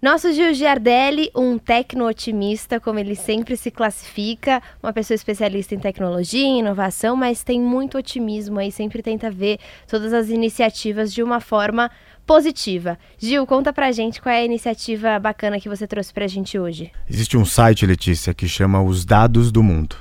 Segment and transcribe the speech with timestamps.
[0.00, 6.46] Nosso Gil Giardelli, um tecno-otimista, como ele sempre se classifica, uma pessoa especialista em tecnologia,
[6.46, 9.58] em inovação, mas tem muito otimismo aí, sempre tenta ver
[9.88, 11.90] todas as iniciativas de uma forma
[12.24, 12.96] positiva.
[13.18, 16.92] Gil, conta pra gente qual é a iniciativa bacana que você trouxe pra gente hoje.
[17.10, 19.96] Existe um site, Letícia, que chama Os Dados do Mundo.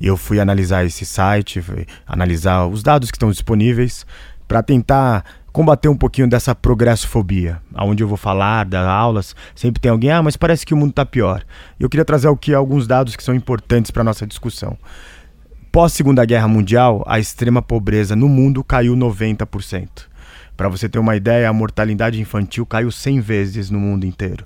[0.00, 1.60] E eu fui analisar esse site,
[2.06, 4.06] analisar os dados que estão disponíveis
[4.46, 9.90] para tentar combater um pouquinho dessa progressofobia, aonde eu vou falar das aulas, sempre tem
[9.90, 11.44] alguém, ah, mas parece que o mundo está pior.
[11.78, 14.76] Eu queria trazer aqui alguns dados que são importantes para nossa discussão.
[15.72, 19.88] Pós Segunda Guerra Mundial, a extrema pobreza no mundo caiu 90%.
[20.56, 24.44] Para você ter uma ideia, a mortalidade infantil caiu 100 vezes no mundo inteiro.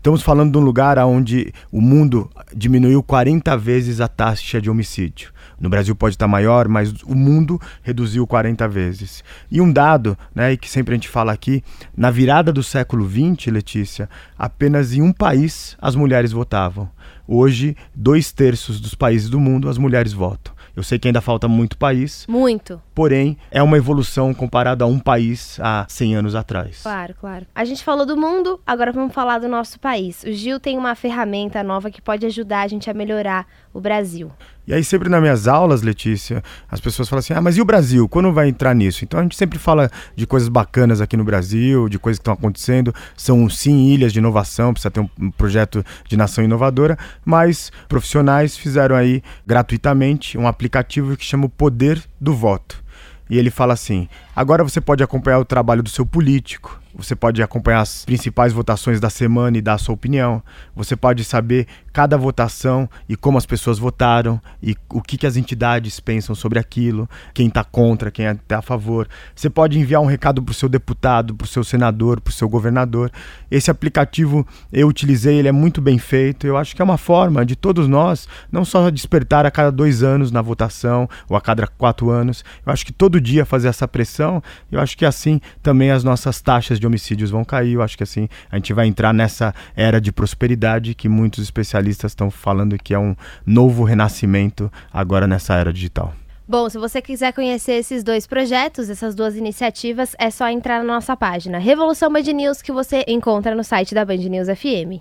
[0.00, 5.30] Estamos falando de um lugar onde o mundo diminuiu 40 vezes a taxa de homicídio.
[5.60, 9.22] No Brasil pode estar maior, mas o mundo reduziu 40 vezes.
[9.50, 11.62] E um dado, né, que sempre a gente fala aqui,
[11.94, 14.08] na virada do século XX, Letícia,
[14.38, 16.88] apenas em um país as mulheres votavam.
[17.28, 20.54] Hoje, dois terços dos países do mundo as mulheres votam.
[20.74, 22.26] Eu sei que ainda falta muito país.
[22.28, 22.80] Muito.
[22.94, 26.82] Porém, é uma evolução comparada a um país há 100 anos atrás.
[26.82, 27.46] Claro, claro.
[27.54, 30.22] A gente falou do mundo, agora vamos falar do nosso país.
[30.22, 34.30] O Gil tem uma ferramenta nova que pode ajudar a gente a melhorar o Brasil.
[34.70, 37.64] E aí, sempre nas minhas aulas, Letícia, as pessoas falam assim: ah, mas e o
[37.64, 38.08] Brasil?
[38.08, 39.02] Quando vai entrar nisso?
[39.02, 42.34] Então a gente sempre fala de coisas bacanas aqui no Brasil, de coisas que estão
[42.34, 42.94] acontecendo.
[43.16, 48.94] São sim ilhas de inovação, precisa ter um projeto de nação inovadora, mas profissionais fizeram
[48.94, 52.80] aí gratuitamente um aplicativo que chama o Poder do Voto.
[53.28, 57.42] E ele fala assim: agora você pode acompanhar o trabalho do seu político, você pode
[57.42, 60.42] acompanhar as principais votações da semana e dar a sua opinião.
[60.74, 65.36] Você pode saber cada votação e como as pessoas votaram e o que, que as
[65.36, 69.08] entidades pensam sobre aquilo, quem está contra, quem está a favor.
[69.34, 72.34] Você pode enviar um recado para o seu deputado, para o seu senador, para o
[72.34, 73.10] seu governador.
[73.50, 76.46] Esse aplicativo eu utilizei, ele é muito bem feito.
[76.46, 80.02] Eu acho que é uma forma de todos nós, não só despertar a cada dois
[80.02, 82.44] anos na votação ou a cada quatro anos.
[82.66, 84.42] Eu acho que todo dia fazer essa pressão.
[84.70, 87.74] Eu acho que assim também as nossas taxas de homicídios vão cair.
[87.74, 92.10] Eu acho que assim a gente vai entrar nessa era de prosperidade que muitos especialistas
[92.10, 93.14] estão falando que é um
[93.46, 96.14] novo renascimento agora nessa era digital.
[96.48, 100.94] Bom, se você quiser conhecer esses dois projetos, essas duas iniciativas, é só entrar na
[100.94, 105.00] nossa página Revolução Band News que você encontra no site da Band News FM.